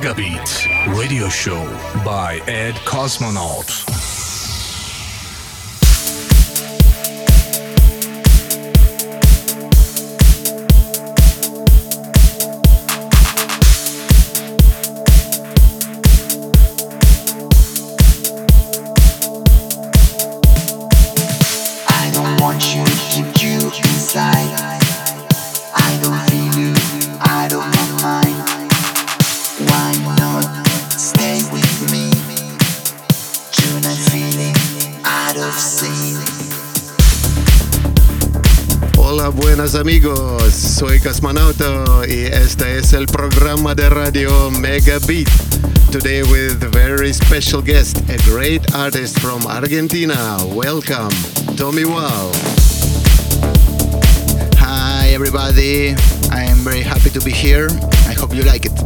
[0.00, 1.62] Megabeat Radio Show
[2.02, 3.99] by Ed Cosmonaut.
[39.80, 45.30] Amigos, soy Cosmonauto y este es el programa de radio Mega Beat.
[45.90, 50.36] Today with a very special guest, a great artist from Argentina.
[50.48, 51.08] Welcome,
[51.56, 52.30] Tomy Wahl.
[54.58, 55.96] Hi everybody,
[56.30, 57.68] I am very happy to be here.
[58.06, 58.76] I hope you like it.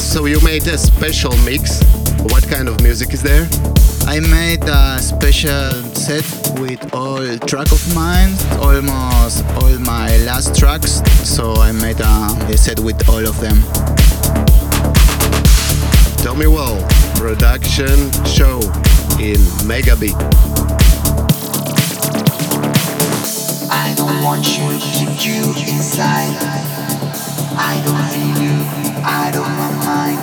[0.00, 1.80] So you made a special mix.
[2.32, 3.48] What kind of music is there?
[4.10, 6.26] I made a special set
[6.58, 11.00] with all track of mine, almost all my last tracks.
[11.22, 13.62] So I made a, a set with all of them.
[16.24, 16.82] Tell me well,
[17.14, 18.58] production show
[19.22, 20.18] in Megabeat.
[23.70, 26.34] I don't want you to keep you inside.
[27.54, 28.56] I don't feel you
[29.06, 30.18] out of my mind.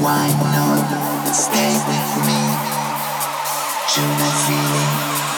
[0.00, 2.51] Why not stay with me?
[3.94, 4.88] Feeling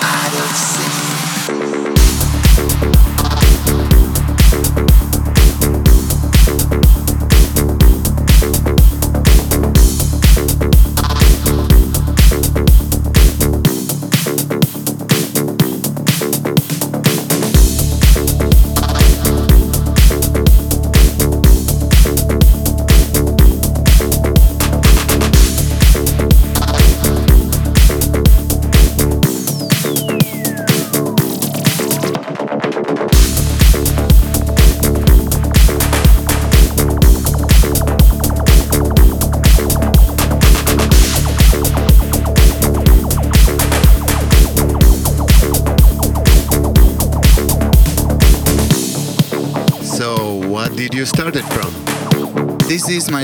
[0.00, 1.13] out of sync.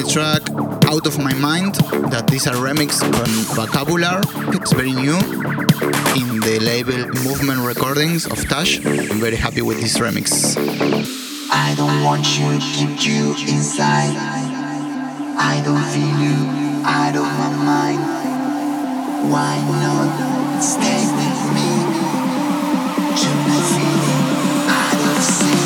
[0.02, 0.42] My track
[0.86, 1.74] Out of My Mind,
[2.10, 4.22] that is a remix from Vocabulary.
[4.56, 5.18] It's very new
[6.16, 8.84] in the label Movement Recordings of Tash.
[8.84, 10.56] I'm very happy with this remix.
[11.50, 14.16] I don't want you to keep you inside.
[15.36, 16.36] I don't feel you
[16.84, 18.00] out of my mind.
[19.30, 21.70] Why not stay with me?
[23.20, 24.24] To the feeling
[24.68, 25.59] out of sync.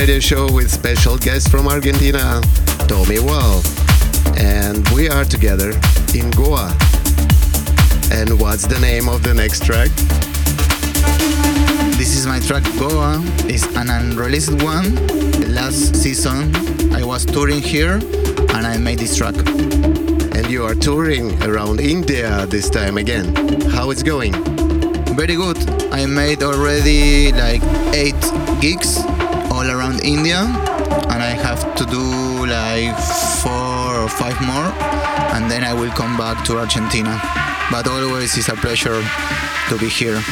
[0.00, 2.40] Radio Show with special guest from Argentina,
[2.88, 3.60] Tomy Wahl.
[4.38, 5.72] And we are together
[6.14, 6.74] in Goa.
[8.10, 9.90] And what's the name of the next track?
[11.98, 13.20] This is my track Goa.
[13.44, 14.96] It's an unreleased one.
[15.52, 16.56] Last season
[16.94, 18.00] I was touring here
[18.54, 19.36] and I made this track.
[19.36, 23.34] And you are touring around India this time again.
[23.68, 24.32] How it's going?
[25.14, 25.58] Very good.
[25.92, 27.62] I made already like
[27.92, 28.16] eight
[28.62, 29.04] gigs
[29.60, 30.40] all around India,
[31.12, 32.96] and I have to do like
[33.42, 34.72] four or five more,
[35.36, 37.20] and then I will come back to Argentina.
[37.70, 39.02] But always it's a pleasure
[39.68, 40.22] to be here.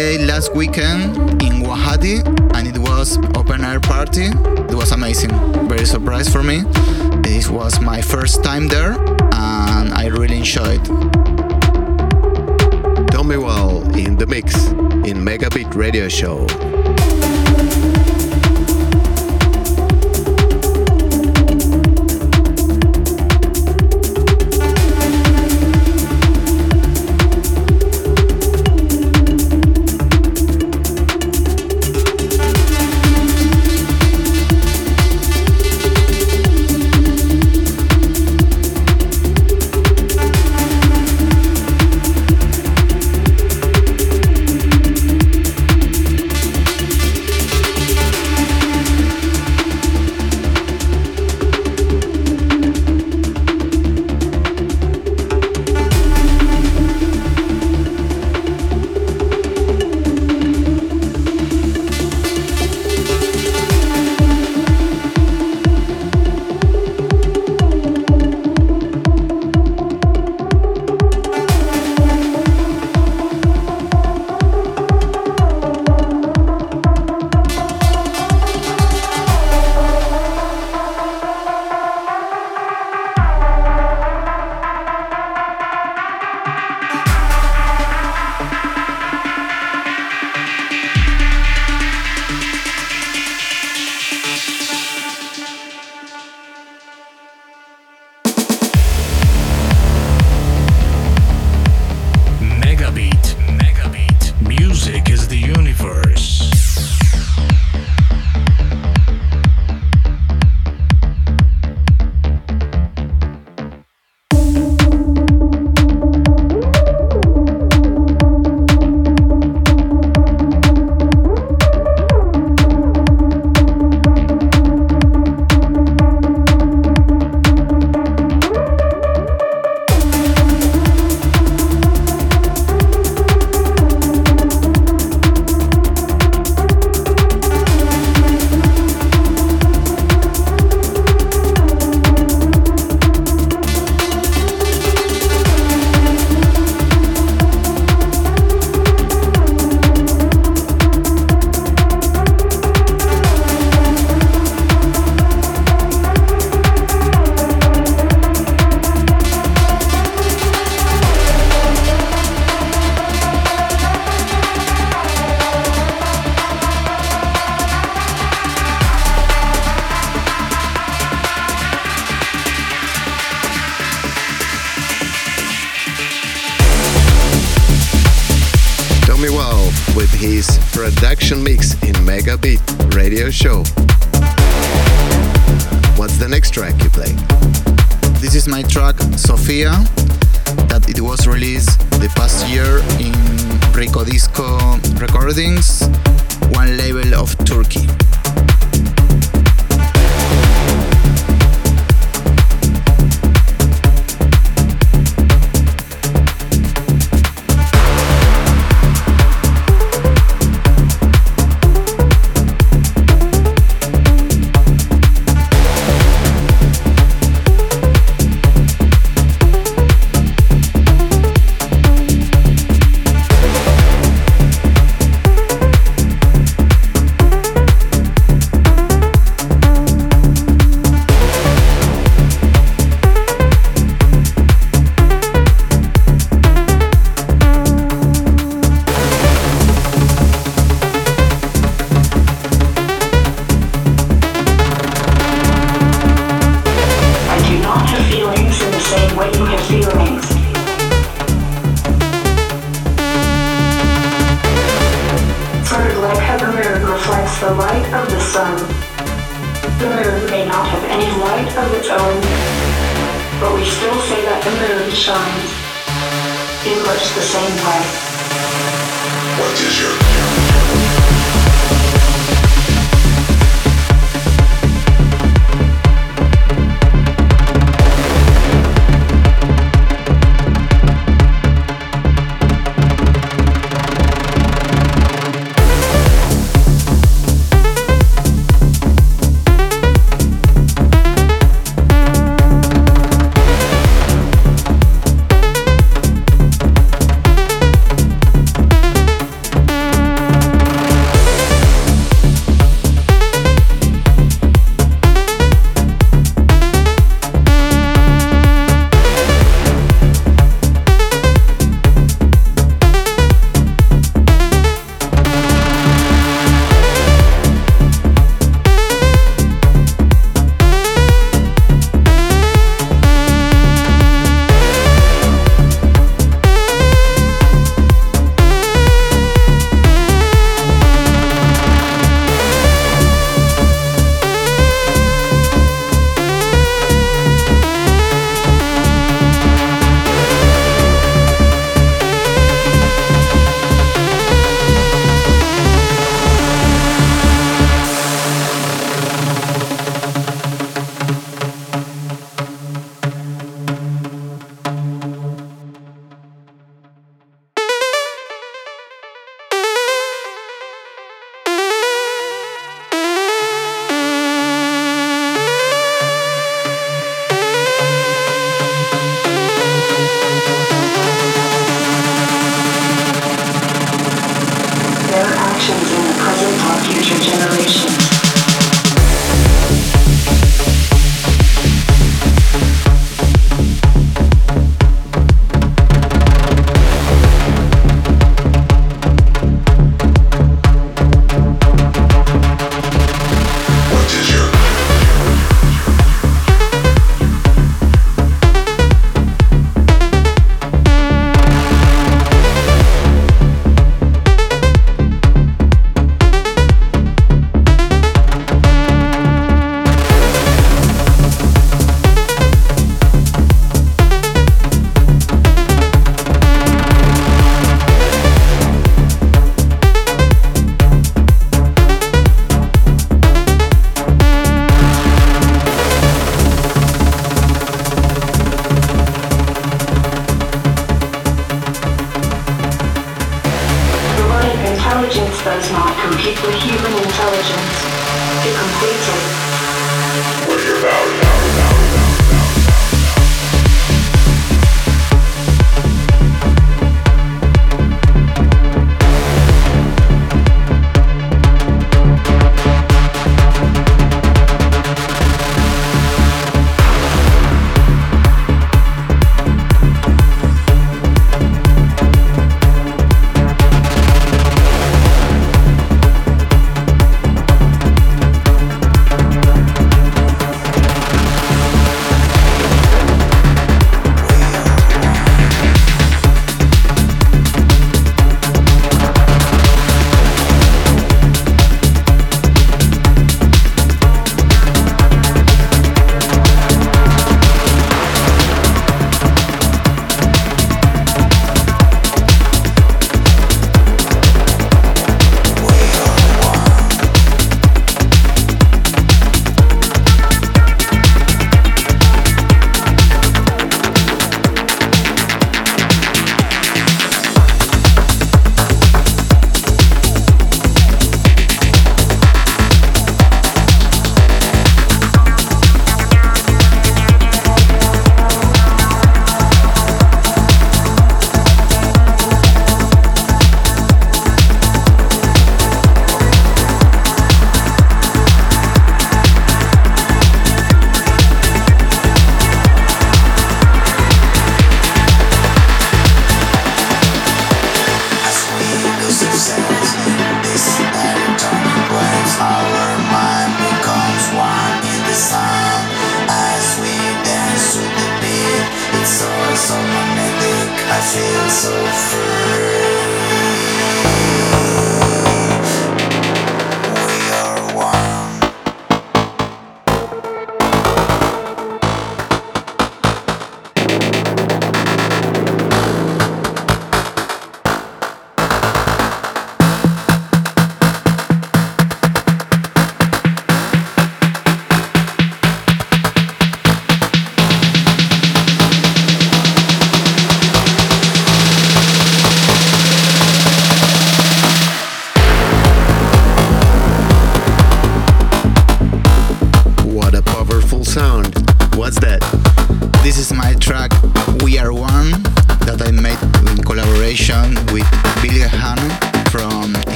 [0.00, 2.16] played last weekend in Guwahati
[2.56, 4.28] and it was open air party.
[4.72, 5.30] It was amazing,
[5.68, 6.62] very surprise for me.
[7.20, 8.92] This was my first time there
[9.34, 10.82] and I really enjoyed.
[13.12, 14.68] Tomy Wahl in the mix
[15.08, 16.46] in Megabeat Radio Show.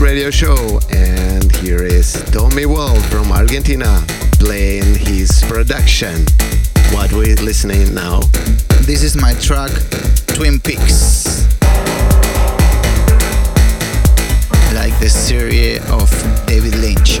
[0.00, 0.80] Radio show.
[0.90, 4.04] And here is Tomy Wahl from Argentina
[4.38, 6.24] playing his production.
[6.92, 8.20] What we're listening now?
[8.82, 9.70] This is my track
[10.26, 11.46] Twin Peaks.
[14.74, 16.10] Like the series of
[16.46, 17.20] David Lynch.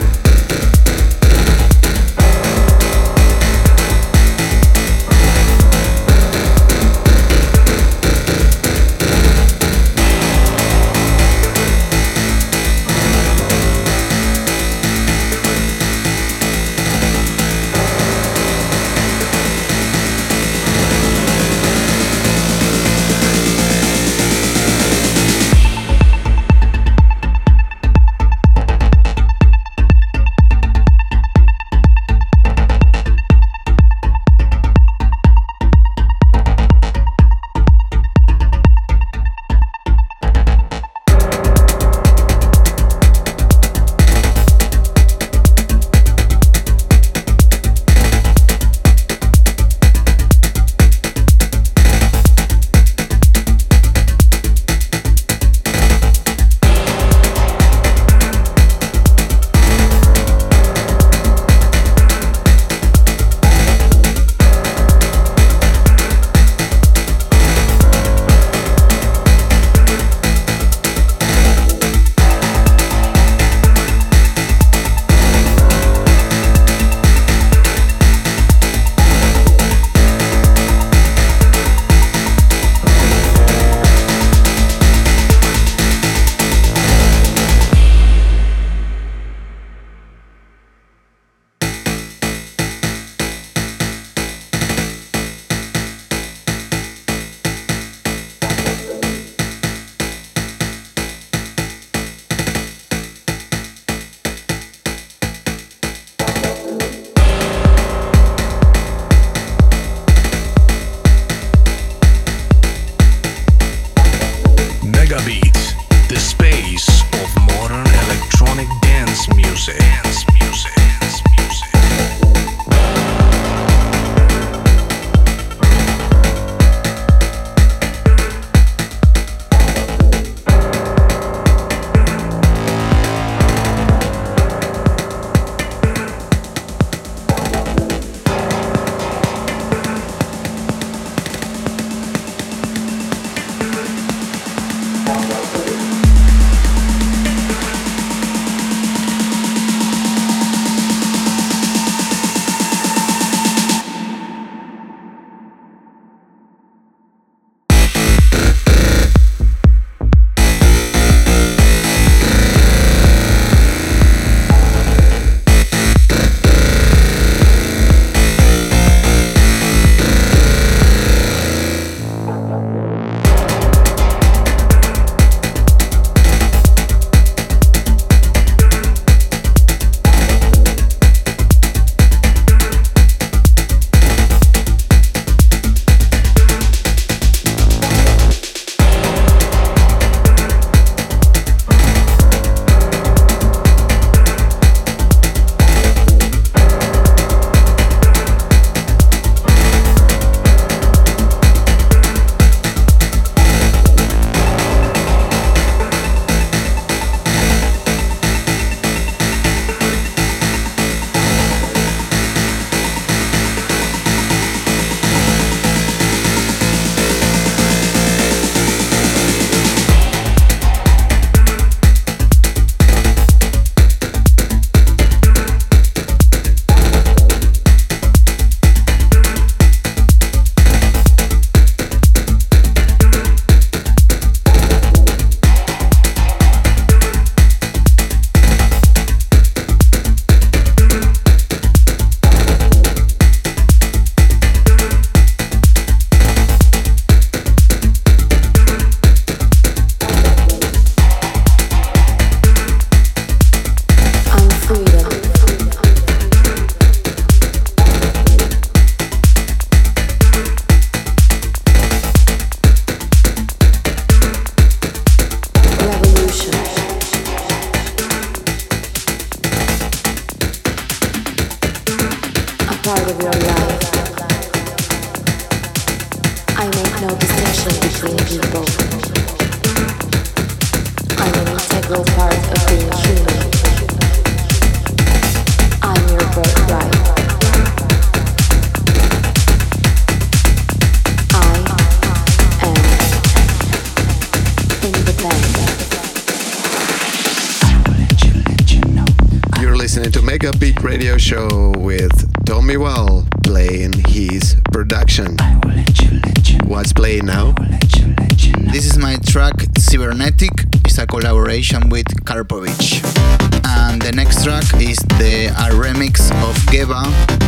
[316.80, 316.90] Of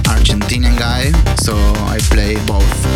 [0.08, 1.12] Argentinian guy.
[1.36, 1.54] So
[1.86, 2.90] I play both.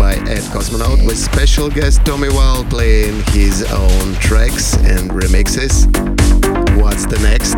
[0.00, 5.84] by Ed Cosmonaut with special guest Tomy Wahl playing his own tracks and remixes.
[6.80, 7.56] What's the next?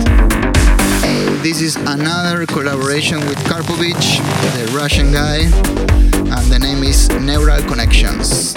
[1.44, 4.18] This is another collaboration with Karpovich,
[4.56, 5.42] the Russian guy,
[6.36, 8.54] and the name is Neural Connections.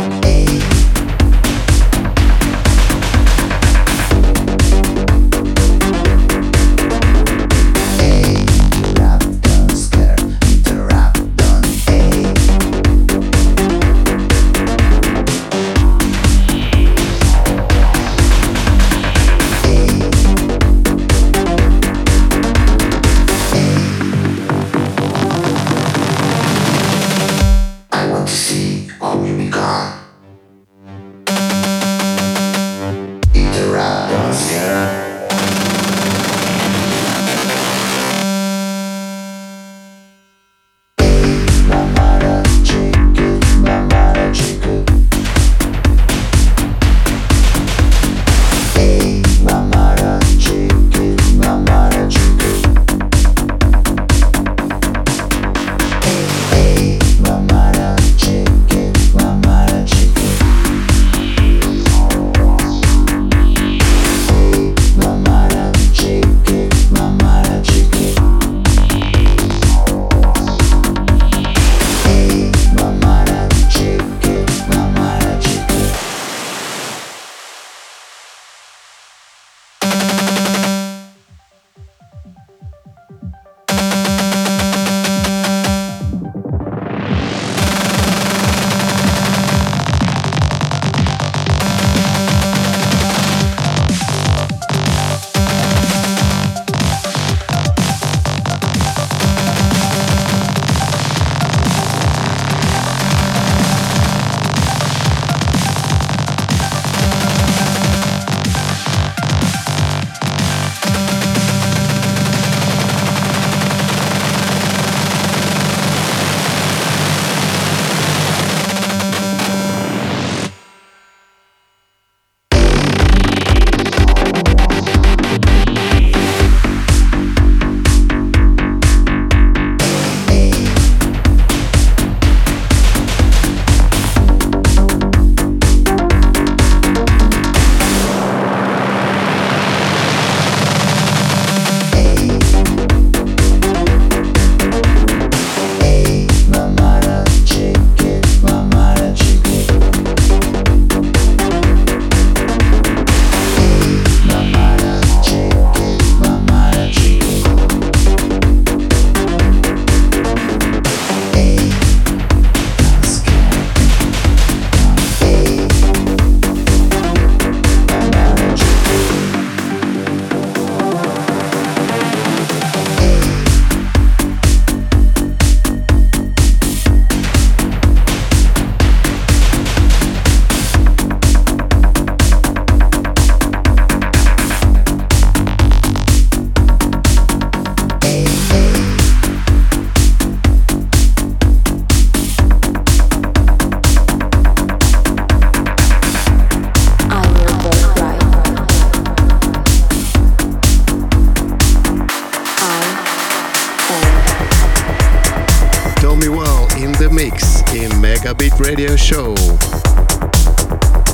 [208.77, 209.33] Radio Show.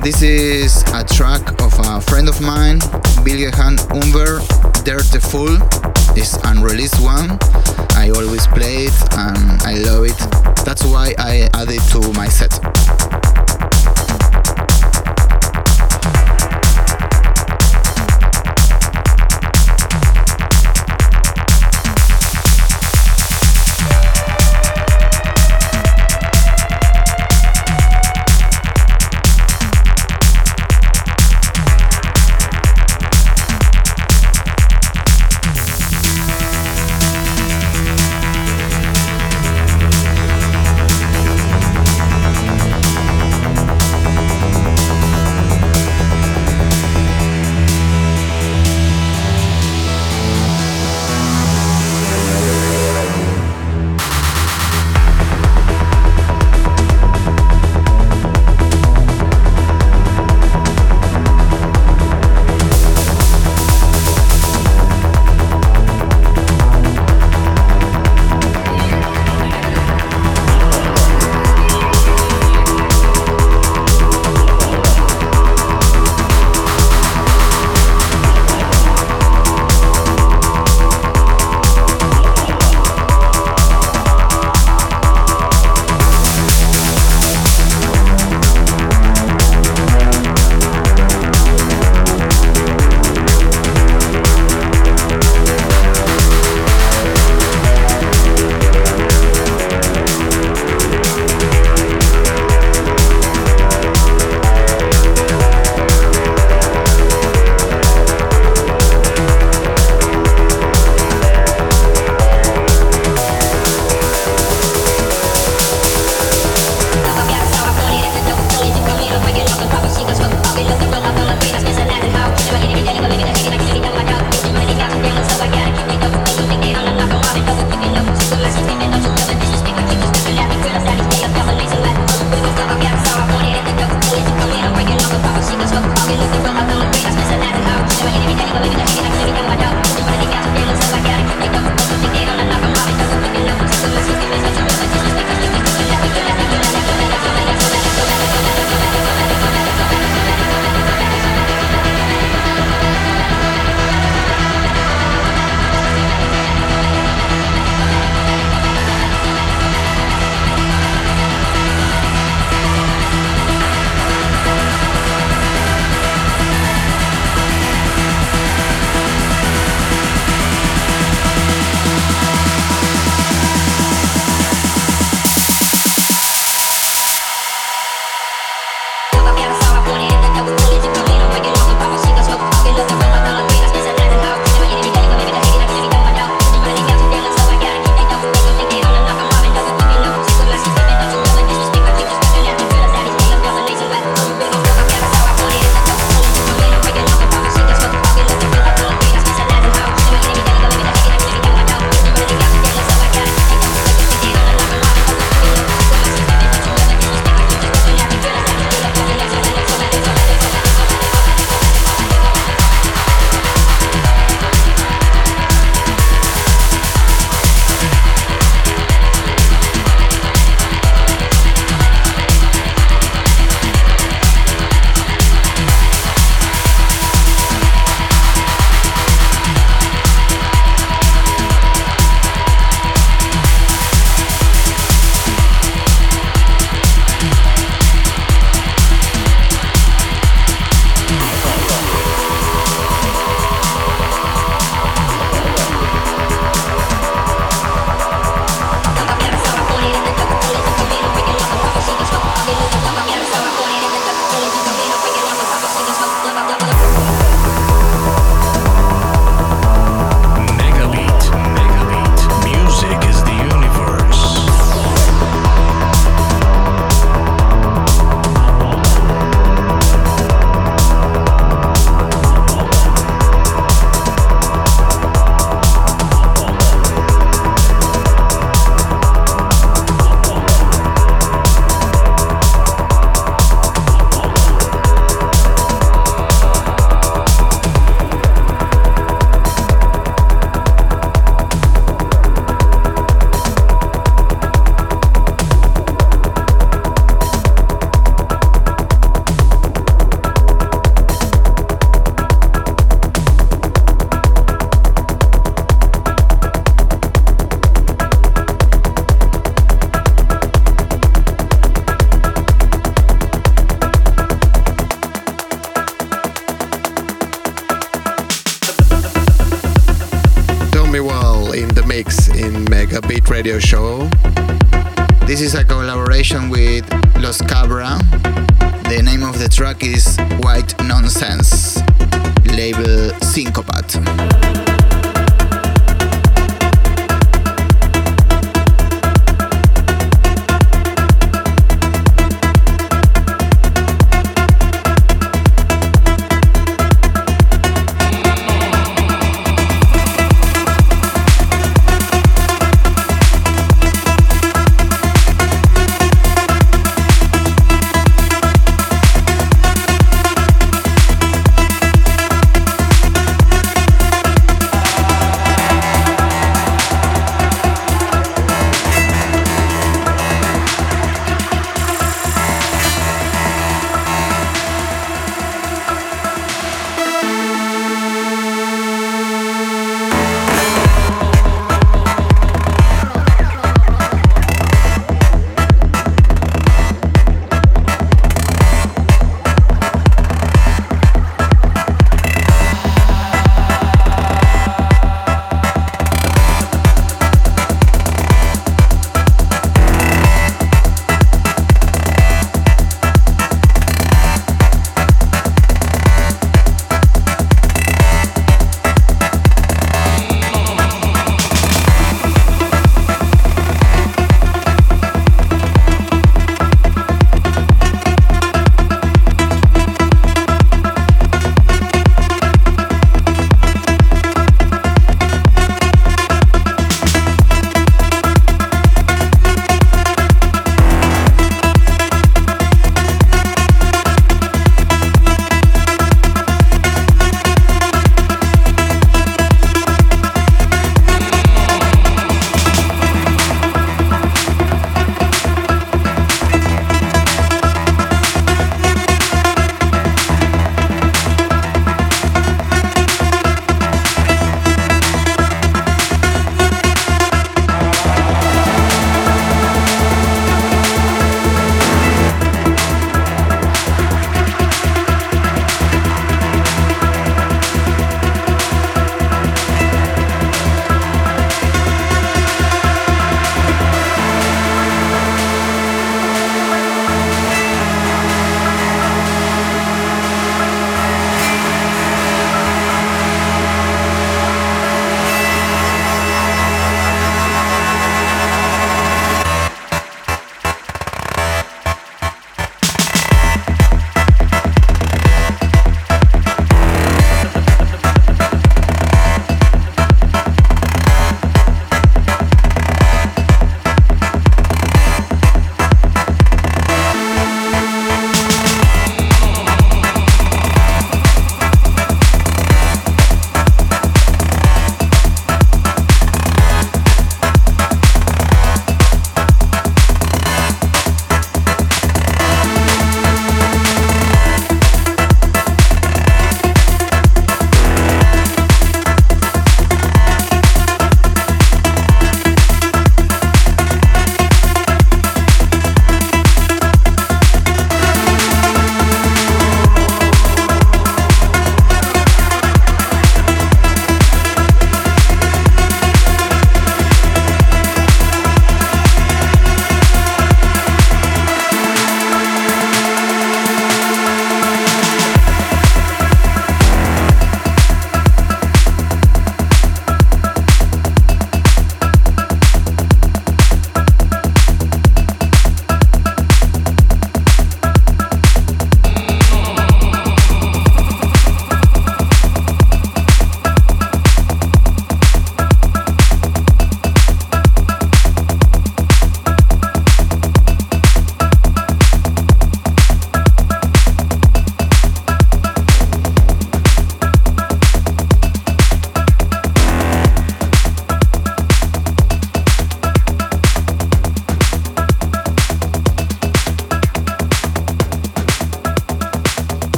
[0.00, 2.78] This is a track of a friend of mine,
[3.26, 4.38] Bilgehan Umber,
[4.84, 5.58] Dirty Fool.
[6.16, 7.36] It's unreleased one.
[7.98, 10.18] I always play it and I love it.
[10.64, 12.54] That's why I add it to my set.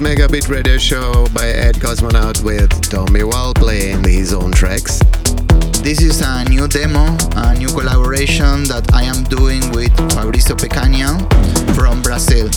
[0.00, 4.98] Megabeat Radio Show by Ed Cosmonaut with Tomy Wahl playing his own tracks.
[5.82, 11.20] This is a new demo, a new collaboration that I am doing with Fabrizio Pecaña
[11.74, 12.48] from Brazil.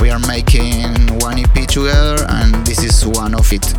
[0.00, 3.72] We are making one EP together and this is one of it.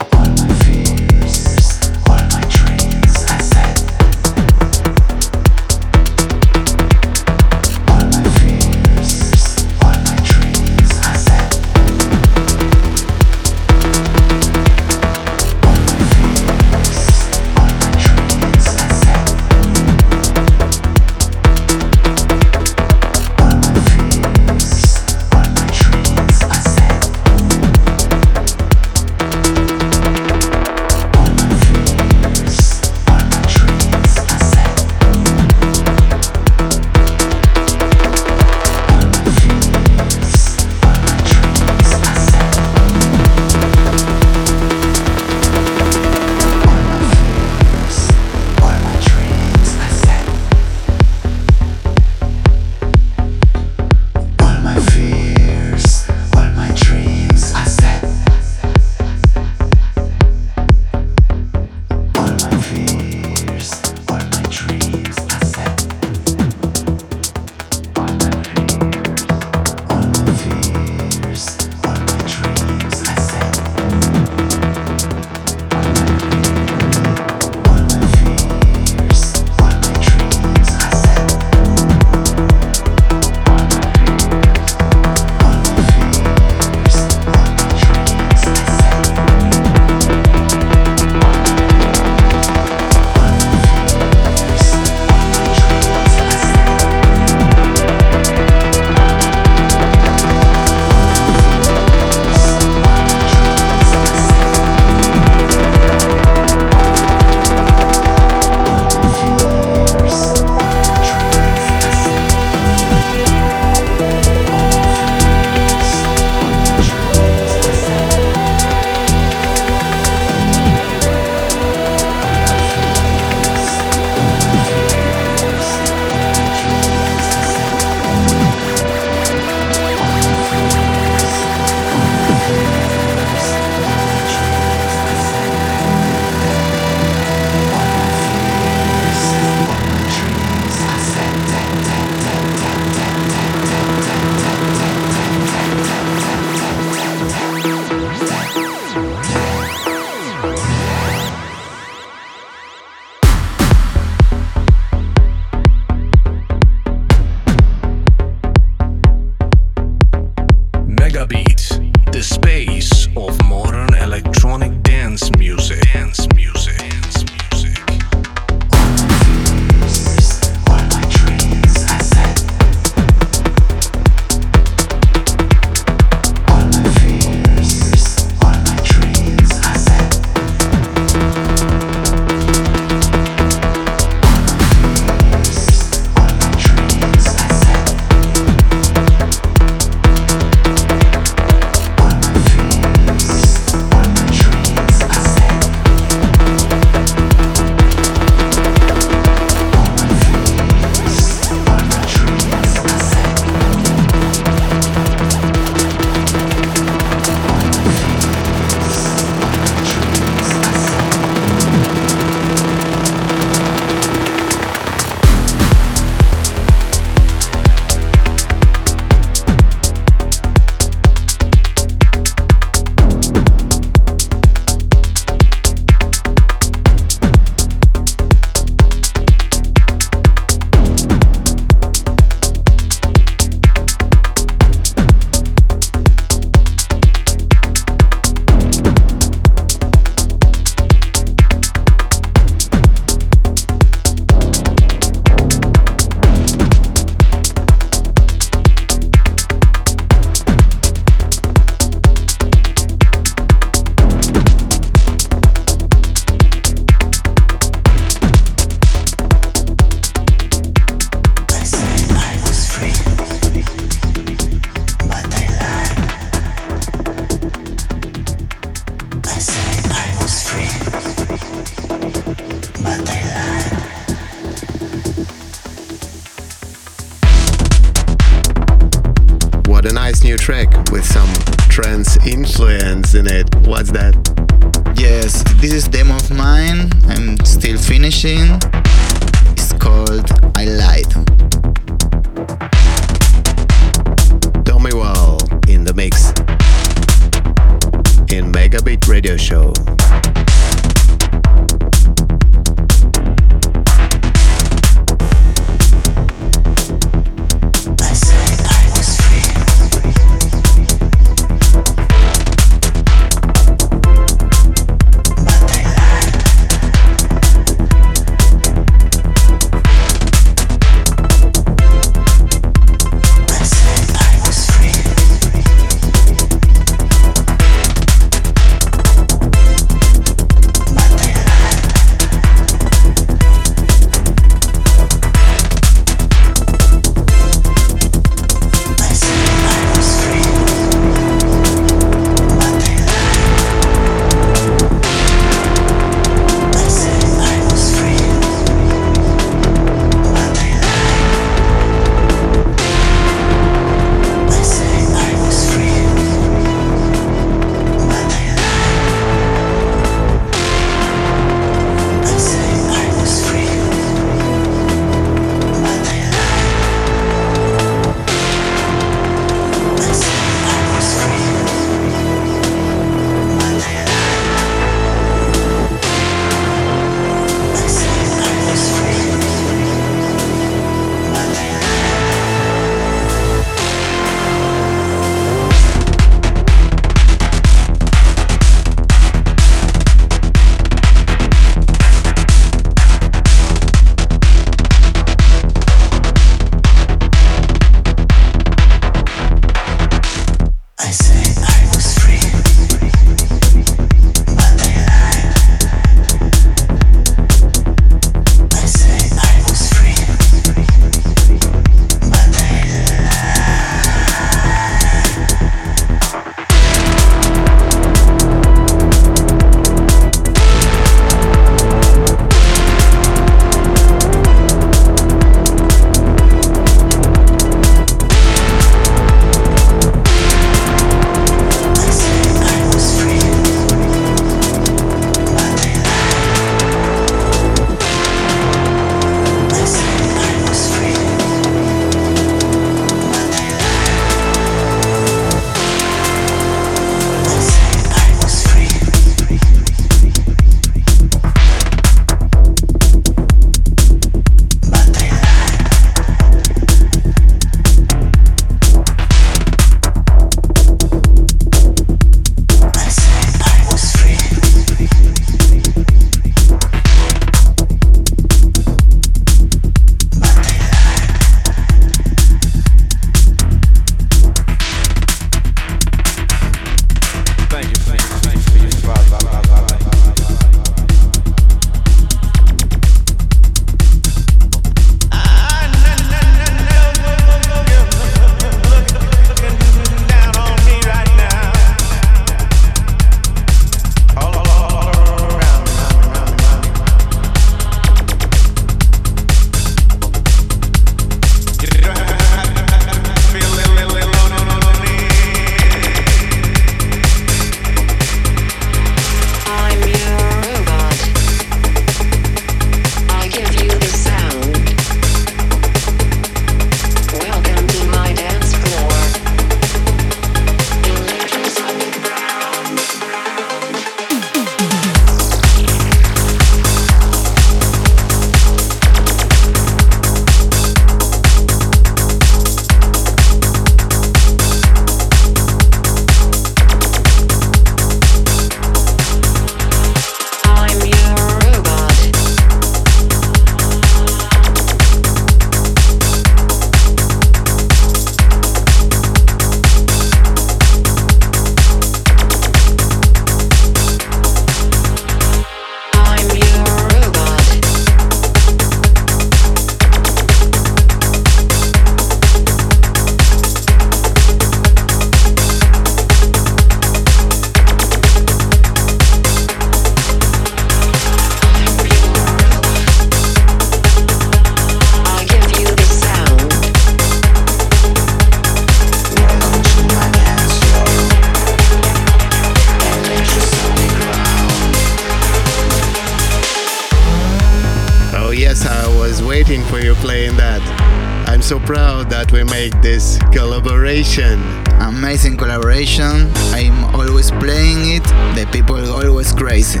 [591.70, 594.58] So proud that we make this collaboration.
[594.98, 596.50] Amazing collaboration.
[596.74, 598.24] I'm always playing it.
[598.58, 600.00] The people always crazy.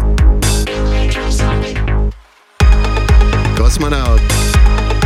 [3.54, 4.18] Cosmonaut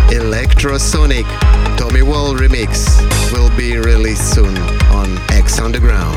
[0.09, 1.29] Electrosonic
[1.77, 2.89] Tomy Wahl remix
[3.31, 4.57] will be released soon
[4.89, 6.17] on X Underground.